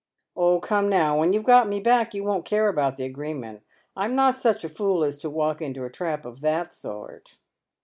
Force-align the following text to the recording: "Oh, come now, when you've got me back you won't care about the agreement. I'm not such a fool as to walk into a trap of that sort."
"Oh, 0.35 0.59
come 0.59 0.89
now, 0.89 1.19
when 1.19 1.31
you've 1.31 1.43
got 1.43 1.67
me 1.67 1.79
back 1.79 2.15
you 2.15 2.23
won't 2.23 2.43
care 2.43 2.67
about 2.69 2.97
the 2.97 3.03
agreement. 3.03 3.61
I'm 3.95 4.15
not 4.15 4.35
such 4.35 4.63
a 4.63 4.69
fool 4.69 5.03
as 5.03 5.19
to 5.19 5.29
walk 5.29 5.61
into 5.61 5.85
a 5.85 5.91
trap 5.91 6.25
of 6.25 6.41
that 6.41 6.73
sort." 6.73 7.37